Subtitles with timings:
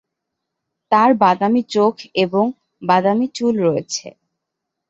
[0.91, 1.93] তার বাদামী চোখ,
[2.23, 2.45] এবং
[2.81, 4.07] বাদামী চুল রয়েছে।